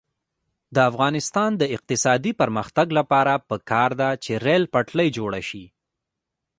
د 0.75 0.77
افغانستان 0.89 1.51
د 1.61 1.63
اقتصادي 1.75 2.31
پرمختګ 2.41 2.87
لپاره 2.99 3.33
پکار 3.49 3.89
ده 4.01 4.09
چې 4.23 4.31
ریل 4.45 4.63
پټلۍ 4.73 5.09
جوړه 5.17 5.41
شي. 5.49 5.65